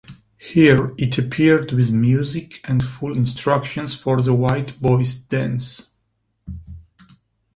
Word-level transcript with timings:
Here 0.39 0.95
it 0.97 1.19
appeared 1.19 1.71
with 1.71 1.91
music 1.91 2.59
and 2.67 2.83
full 2.83 3.15
instructions 3.15 3.93
for 3.93 4.19
the 4.19 4.33
White 4.33 4.81
Boys 4.81 5.13
Dance. 5.13 5.89